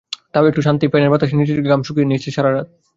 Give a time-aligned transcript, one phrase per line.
[0.33, 2.67] তাও একটু শান্তি, ফ্যানের বাতাসে নিজের ঘাম শুকিয়ে নিয়েছি সারা রাত।